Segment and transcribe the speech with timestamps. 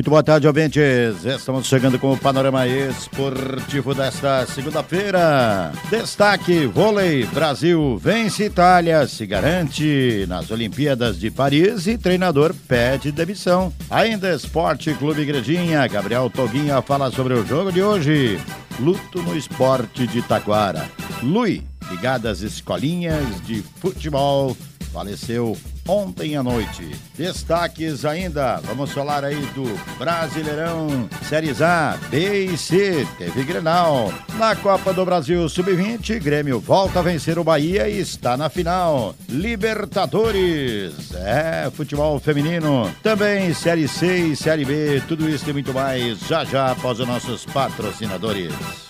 [0.00, 1.26] Muito boa tarde, ouvintes.
[1.26, 5.72] Estamos chegando com o panorama esportivo desta segunda-feira.
[5.90, 7.26] Destaque: vôlei.
[7.26, 13.70] Brasil vence Itália, se garante nas Olimpíadas de Paris e treinador pede demissão.
[13.90, 15.86] Ainda Esporte Clube Igrejinha.
[15.86, 18.40] Gabriel Toguinha fala sobre o jogo de hoje.
[18.78, 20.88] Luto no esporte de Taquara.
[21.22, 24.56] Lui, ligado às escolinhas de futebol,
[24.94, 25.54] faleceu
[25.86, 26.90] ontem à noite.
[27.16, 29.64] Destaques ainda, vamos falar aí do
[29.98, 34.12] Brasileirão, Séries A, B e C, teve Grenal.
[34.38, 39.14] Na Copa do Brasil Sub-20, Grêmio volta a vencer o Bahia e está na final.
[39.28, 46.18] Libertadores, é, futebol feminino, também Série C e Série B, tudo isso e muito mais,
[46.20, 48.89] já já após os nossos patrocinadores.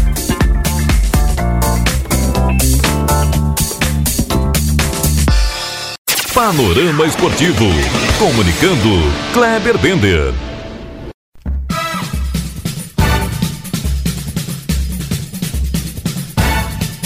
[6.41, 7.65] Panorama Esportivo.
[8.17, 8.89] Comunicando,
[9.31, 10.33] Kleber Bender.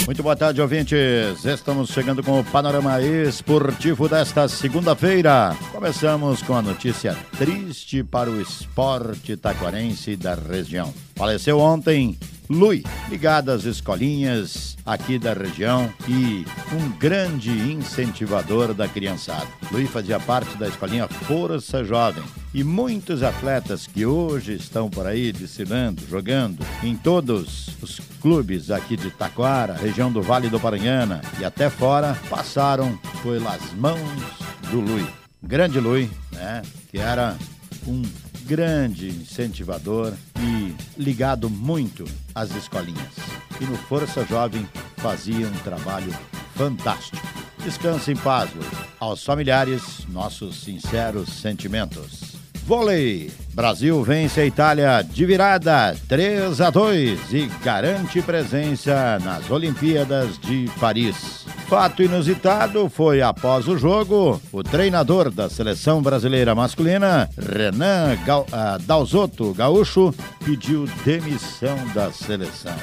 [0.06, 1.44] Muito boa tarde, ouvintes.
[1.44, 5.54] Estamos chegando com o panorama esportivo desta segunda-feira.
[5.70, 10.94] Começamos com a notícia triste para o esporte taquarense da região.
[11.14, 12.18] Faleceu ontem
[12.48, 19.48] Lui, ligado às escolinhas aqui da região e um grande incentivador da criançada.
[19.72, 22.22] Lui fazia parte da escolinha Força Jovem
[22.54, 28.96] e muitos atletas que hoje estão por aí desfilando, jogando em todos os clubes aqui
[28.96, 33.98] de Taquara, região do Vale do Paranhana e até fora passaram pelas mãos
[34.70, 35.06] do Lui.
[35.42, 36.62] Grande Lui, né?
[36.90, 37.36] Que era
[37.86, 38.02] um
[38.46, 42.04] grande incentivador e ligado muito
[42.34, 43.14] às escolinhas.
[43.60, 46.12] E no Força Jovem fazia um trabalho
[46.54, 47.26] fantástico.
[47.62, 48.50] Descanse em paz.
[49.00, 52.35] Aos familiares, nossos sinceros sentimentos.
[52.66, 53.30] Vôlei.
[53.54, 60.68] Brasil vence a Itália de virada 3 a 2 e garante presença nas Olimpíadas de
[60.80, 61.46] Paris.
[61.68, 68.82] Fato inusitado foi após o jogo, o treinador da seleção brasileira masculina, Renan Gal, uh,
[68.82, 70.12] Dalzotto Gaúcho,
[70.44, 72.76] pediu demissão da seleção.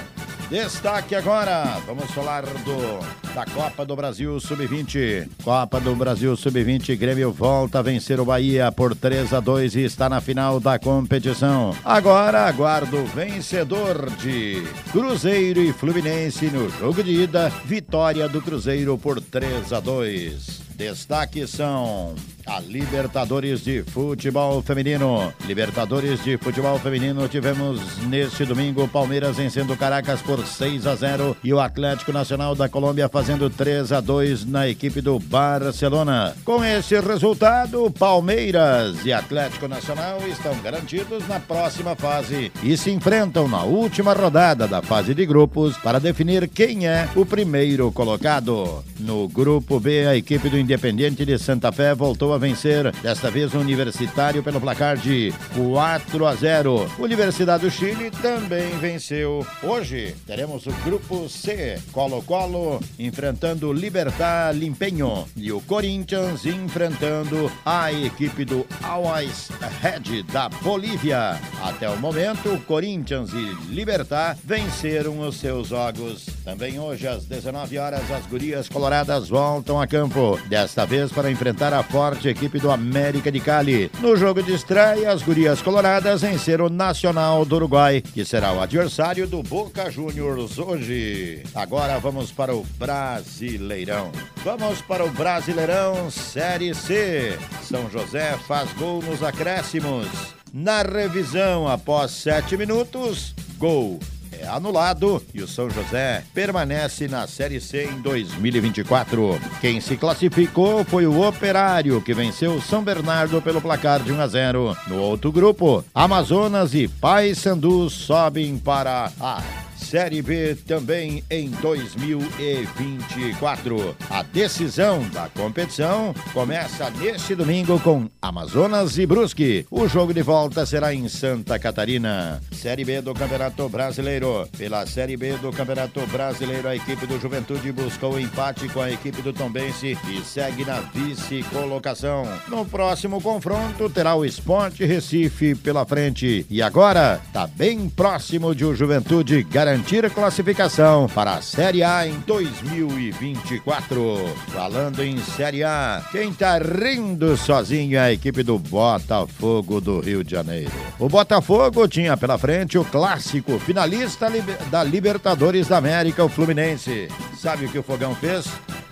[0.50, 5.28] Destaque agora, vamos falar do da Copa do Brasil Sub-20.
[5.44, 9.82] Copa do Brasil Sub-20, Grêmio volta a vencer o Bahia por 3 a 2 e
[9.82, 11.76] está na final da competição.
[11.84, 18.98] Agora aguardo o vencedor de Cruzeiro e Fluminense no jogo de ida, vitória do Cruzeiro
[19.00, 20.62] por 3 a 2.
[20.76, 22.16] Destaques são
[22.46, 25.34] a Libertadores de Futebol Feminino.
[25.46, 31.54] Libertadores de Futebol Feminino tivemos neste domingo Palmeiras vencendo Caracas por 6 a 0 e
[31.54, 36.36] o Atlético Nacional da Colômbia fazendo 3 a 2 na equipe do Barcelona.
[36.44, 43.48] Com esse resultado, Palmeiras e Atlético Nacional estão garantidos na próxima fase e se enfrentam
[43.48, 48.84] na última rodada da fase de grupos para definir quem é o primeiro colocado.
[49.00, 53.54] No grupo B, a equipe do Independiente de Santa Fé voltou a vencer, desta vez
[53.54, 56.92] o Universitário pelo placar de 4 a 0.
[57.00, 59.46] Universidade do Chile também venceu.
[59.62, 67.92] Hoje teremos o grupo C, Colo-Colo enfrentando o Libertar Limpenho e o Corinthians enfrentando a
[67.92, 69.50] equipe do Always
[69.82, 71.40] Red da Bolívia.
[71.62, 76.33] Até o momento, Corinthians e Libertar venceram os seus jogos.
[76.44, 81.74] Também hoje às 19 horas as gurias coloradas voltam a campo, desta vez para enfrentar
[81.74, 83.90] a forte equipe do América de Cali.
[84.02, 88.60] No jogo de estreia, as gurias coloradas venceram o Nacional do Uruguai, que será o
[88.60, 91.44] adversário do Boca Juniors hoje.
[91.56, 94.12] Agora vamos para o Brasileirão.
[94.44, 97.38] Vamos para o Brasileirão Série C.
[97.62, 100.08] São José faz gol nos acréscimos.
[100.54, 104.00] Na revisão, após sete minutos, gol
[104.48, 109.40] anulado e o São José permanece na Série C em 2024.
[109.62, 114.22] Quem se classificou foi o Operário, que venceu o São Bernardo pelo placar de 1
[114.22, 114.78] a 0.
[114.88, 119.42] No outro grupo, Amazonas e Paysandu sobem para a
[119.84, 123.96] Série B também em 2024.
[124.10, 129.66] A decisão da competição começa neste domingo com Amazonas e Brusque.
[129.70, 132.42] O jogo de volta será em Santa Catarina.
[132.54, 134.48] Série B do Campeonato Brasileiro.
[134.58, 139.22] Pela Série B do Campeonato Brasileiro, a equipe do Juventude buscou empate com a equipe
[139.22, 142.24] do Tombense e segue na vice-colocação.
[142.48, 146.46] No próximo confronto terá o Esporte Recife pela frente.
[146.50, 152.08] E agora está bem próximo de o Juventude garantir garantir classificação para a Série A
[152.08, 154.20] em 2024.
[154.50, 160.24] Falando em Série A, quem tá rindo sozinho é a equipe do Botafogo do Rio
[160.24, 160.72] de Janeiro.
[161.00, 164.28] O Botafogo tinha pela frente o clássico finalista
[164.70, 167.08] da Libertadores da América, o Fluminense.
[167.36, 168.46] Sabe o que o Fogão fez?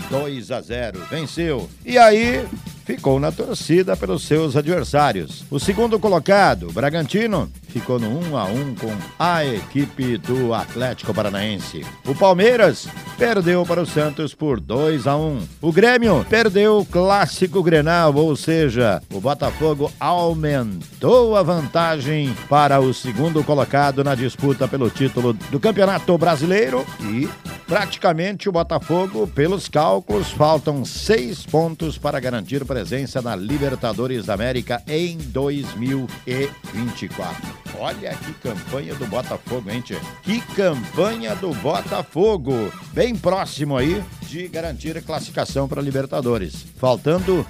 [0.10, 1.00] 2 a 0.
[1.12, 1.70] Venceu.
[1.86, 2.44] E aí,
[2.86, 5.44] ficou na torcida pelos seus adversários.
[5.50, 11.86] O segundo colocado, Bragantino, ficou no 1 a 1 com a equipe do Atlético Paranaense.
[12.06, 12.88] O Palmeiras
[13.18, 15.48] perdeu para o Santos por 2 a 1.
[15.62, 22.94] O Grêmio perdeu o clássico Grenal, ou seja, o Botafogo aumentou a vantagem para o
[22.94, 27.30] segundo colocado na disputa pelo título do Campeonato Brasileiro e
[27.68, 34.82] praticamente o Botafogo, pelos cálculos, faltam seis pontos para garantir presença na Libertadores da América
[34.88, 37.36] em 2024.
[37.78, 40.00] Olha que campanha do Botafogo, hein, tia?
[40.24, 42.72] Que campanha do Botafogo!
[42.94, 46.66] Bem próximo aí de garantir a classificação para Libertadores.
[46.78, 47.46] Faltando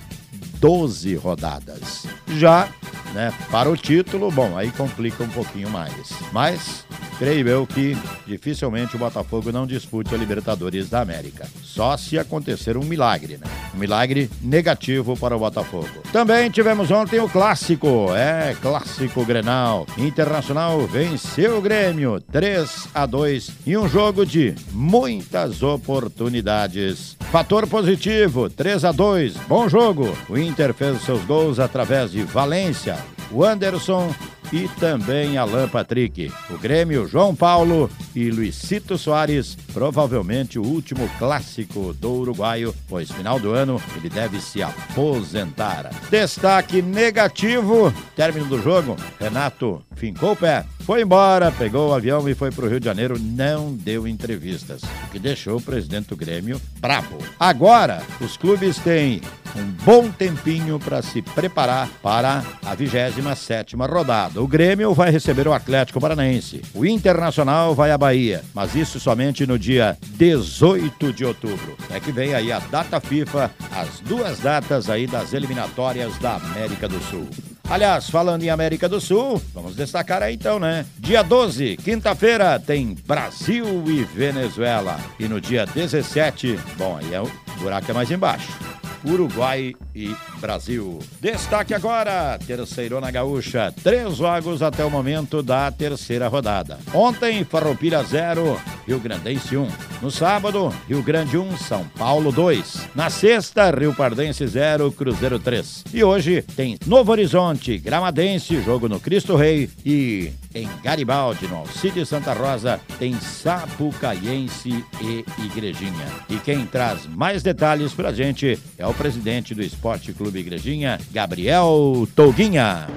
[0.59, 2.07] 12 rodadas.
[2.29, 2.67] Já,
[3.13, 5.93] né, para o título, bom, aí complica um pouquinho mais.
[6.31, 6.83] Mas
[7.21, 7.95] creio eu que
[8.25, 11.47] dificilmente o Botafogo não dispute a Libertadores da América.
[11.61, 13.45] Só se acontecer um milagre, né?
[13.75, 16.01] Um milagre negativo para o Botafogo.
[16.11, 19.85] Também tivemos ontem o clássico, é, clássico Grenal.
[19.99, 27.15] Internacional venceu o Grêmio 3 a 2 em um jogo de muitas oportunidades.
[27.31, 30.17] Fator positivo, 3 a 2, bom jogo.
[30.27, 32.97] O Inter fez seus gols através de Valência,
[33.31, 34.13] o Anderson
[34.51, 36.31] e também Alan Patrick.
[36.49, 43.39] O Grêmio, João Paulo e Luizito Soares, provavelmente o último clássico do uruguaio, pois final
[43.39, 45.89] do ano ele deve se aposentar.
[46.09, 52.35] Destaque negativo, término do jogo, Renato fincou o pé, foi embora, pegou o avião e
[52.35, 56.17] foi para o Rio de Janeiro, não deu entrevistas, o que deixou o presidente do
[56.17, 57.17] Grêmio bravo.
[57.39, 59.21] Agora, os clubes têm
[59.55, 64.41] um bom tempinho para se preparar para a 27 rodada.
[64.41, 66.61] O Grêmio vai receber o Atlético Paranaense.
[66.73, 71.77] O Internacional vai à Bahia, mas isso somente no dia 18 de outubro.
[71.89, 76.87] É que vem aí a data FIFA, as duas datas aí das eliminatórias da América
[76.87, 77.27] do Sul.
[77.69, 80.85] Aliás, falando em América do Sul, vamos destacar aí então, né?
[80.97, 84.99] Dia 12, quinta-feira, tem Brasil e Venezuela.
[85.17, 87.31] E no dia 17, bom, aí é o
[87.61, 88.70] buraco é mais embaixo.
[89.03, 90.99] Uruguai e Brasil.
[91.19, 96.79] Destaque agora, terceirona gaúcha, três jogos até o momento da terceira rodada.
[96.93, 99.67] Ontem, Farroupilha 0, Rio Grandense 1.
[100.01, 102.89] No sábado, Rio Grande 1, São Paulo 2.
[102.95, 105.85] Na sexta, Rio Pardense 0, Cruzeiro 3.
[105.93, 112.05] E hoje tem Novo Horizonte, Gramadense, jogo no Cristo Rei e em Garibaldi, no Alcide
[112.05, 116.05] Santa Rosa, tem Sapucaiense e Igrejinha.
[116.29, 122.07] E quem traz mais detalhes pra gente é o presidente do Esporte Clube Igrejinha, Gabriel
[122.15, 122.87] Touguinha.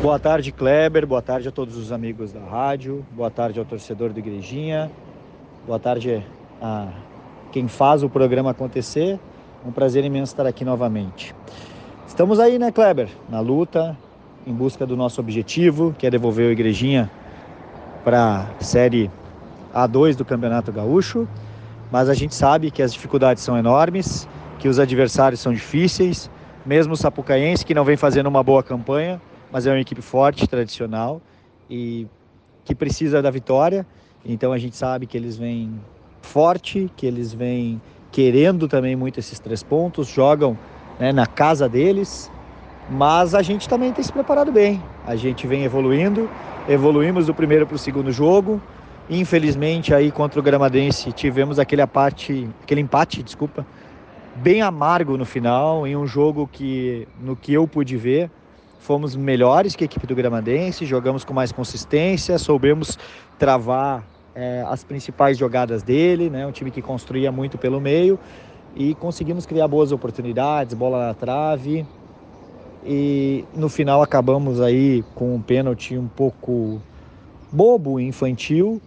[0.00, 1.06] Boa tarde, Kleber.
[1.06, 3.06] Boa tarde a todos os amigos da rádio.
[3.12, 4.90] Boa tarde ao torcedor do Igrejinha.
[5.64, 6.24] Boa tarde
[6.60, 6.88] a
[7.52, 9.20] quem faz o programa acontecer.
[9.64, 11.32] Um prazer imenso estar aqui novamente.
[12.08, 13.08] Estamos aí, né, Kleber?
[13.28, 13.96] Na luta,
[14.46, 17.10] em busca do nosso objetivo, que é devolver o Igrejinha
[18.04, 19.10] para a Série
[19.74, 21.28] A2 do Campeonato Gaúcho.
[21.90, 24.26] Mas a gente sabe que as dificuldades são enormes,
[24.58, 26.30] que os adversários são difíceis,
[26.64, 29.20] mesmo o Sapucaense, que não vem fazendo uma boa campanha,
[29.52, 31.20] mas é uma equipe forte, tradicional
[31.68, 32.06] e
[32.64, 33.86] que precisa da vitória.
[34.24, 35.78] Então a gente sabe que eles vêm
[36.22, 37.80] forte, que eles vêm
[38.10, 40.56] querendo também muito esses três pontos, jogam
[40.98, 42.30] né, na casa deles,
[42.92, 44.82] mas a gente também tem se preparado bem.
[45.06, 46.28] A gente vem evoluindo,
[46.68, 48.60] evoluímos do primeiro para o segundo jogo.
[49.08, 53.66] Infelizmente aí contra o Gramadense tivemos aquele empate, aquele empate, desculpa,
[54.36, 58.30] bem amargo no final, em um jogo que no que eu pude ver,
[58.78, 62.98] fomos melhores que a equipe do Gramadense, jogamos com mais consistência, soubemos
[63.38, 66.46] travar é, as principais jogadas dele, né?
[66.46, 68.18] Um time que construía muito pelo meio
[68.74, 71.86] e conseguimos criar boas oportunidades, bola na trave.
[72.84, 76.80] E no final acabamos aí com um pênalti um pouco
[77.50, 78.80] bobo infantil,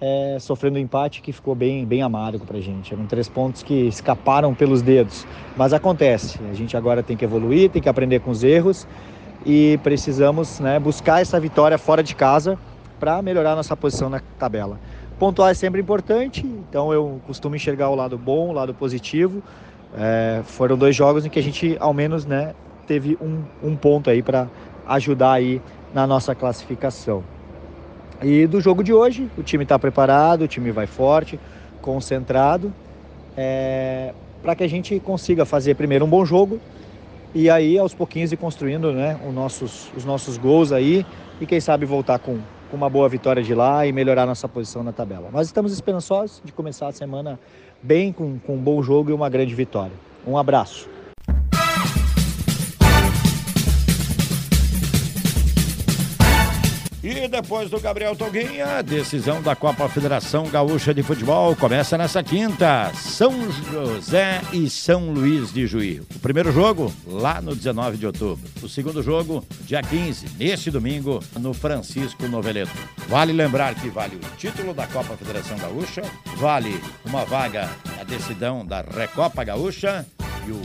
[0.00, 2.92] é, sofrendo um empate que ficou bem, bem amargo para a gente.
[2.92, 6.38] Eram três pontos que escaparam pelos dedos, mas acontece.
[6.50, 8.86] A gente agora tem que evoluir, tem que aprender com os erros
[9.44, 12.58] e precisamos né, buscar essa vitória fora de casa
[13.00, 14.78] para melhorar nossa posição na tabela.
[15.18, 19.42] Pontuar é sempre importante, então eu costumo enxergar o lado bom, o lado positivo.
[19.96, 22.54] É, foram dois jogos em que a gente, ao menos, né,
[22.86, 24.48] teve um, um ponto aí para
[24.86, 25.60] ajudar aí
[25.92, 27.22] na nossa classificação.
[28.22, 31.38] E do jogo de hoje, o time está preparado, o time vai forte,
[31.82, 32.72] concentrado,
[33.36, 34.12] é,
[34.42, 36.58] para que a gente consiga fazer primeiro um bom jogo
[37.34, 41.04] e aí aos pouquinhos ir construindo né, os, nossos, os nossos gols aí
[41.40, 42.38] e quem sabe voltar com,
[42.70, 45.28] com uma boa vitória de lá e melhorar nossa posição na tabela.
[45.30, 47.38] Nós estamos esperançosos de começar a semana
[47.82, 49.92] bem, com, com um bom jogo e uma grande vitória.
[50.26, 50.95] Um abraço.
[57.08, 62.92] E depois do Gabriel Toguinha, decisão da Copa Federação Gaúcha de Futebol começa nessa quinta.
[62.94, 63.32] São
[63.70, 66.00] José e São Luís de Juí.
[66.00, 68.50] O primeiro jogo lá no 19 de outubro.
[68.60, 72.76] O segundo jogo, dia 15, neste domingo, no Francisco Noveleto.
[73.06, 76.02] Vale lembrar que vale o título da Copa Federação Gaúcha,
[76.38, 80.04] vale uma vaga na decisão da Recopa Gaúcha
[80.44, 80.60] e o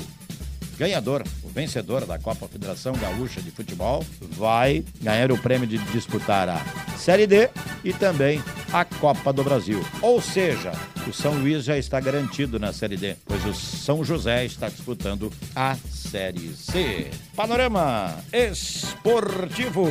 [0.81, 6.49] ganhador, o vencedor da Copa Federação Gaúcha de Futebol, vai ganhar o prêmio de disputar
[6.49, 6.59] a
[6.97, 7.51] Série D
[7.83, 8.41] e também
[8.73, 9.85] a Copa do Brasil.
[10.01, 10.71] Ou seja,
[11.07, 15.31] o São Luís já está garantido na Série D, pois o São José está disputando
[15.55, 17.11] a Série C.
[17.35, 19.87] Panorama esportivo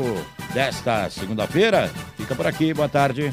[0.53, 1.89] desta segunda-feira.
[2.17, 3.33] Fica por aqui, boa tarde.